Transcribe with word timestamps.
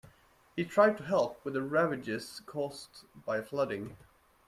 He 0.55 0.65
tried 0.65 0.97
to 0.97 1.03
help 1.03 1.45
with 1.45 1.53
the 1.53 1.61
ravages 1.61 2.41
caused 2.47 3.05
by 3.23 3.39
flooding. 3.43 3.97